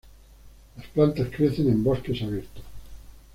[0.77, 2.63] Las plantas crecen en bosques abiertos.